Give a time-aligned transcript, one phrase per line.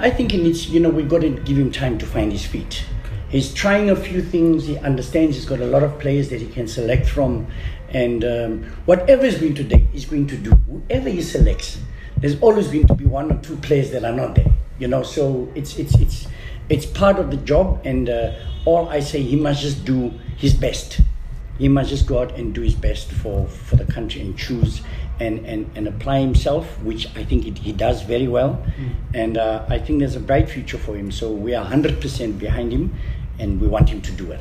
[0.00, 2.46] I think he needs, you know, we've got to give him time to find his
[2.46, 2.84] feet.
[3.28, 4.66] He's trying a few things.
[4.66, 7.46] He understands he's got a lot of players that he can select from.
[7.90, 10.50] And um, whatever he's going to do, he's going to do.
[10.50, 11.78] Whoever he selects,
[12.16, 14.52] there's always going to be one or two players that are not there.
[14.78, 16.26] You know, so it's it's it's
[16.68, 17.80] it's part of the job.
[17.84, 18.34] And uh,
[18.64, 21.00] all I say, he must just do his best.
[21.58, 24.82] He must just go out and do his best for, for the country and choose
[25.18, 28.64] and, and, and apply himself, which I think it, he does very well.
[28.78, 28.90] Mm.
[29.14, 31.10] And uh, I think there's a bright future for him.
[31.10, 32.94] So we are 100% behind him
[33.38, 34.40] and we want him to do it.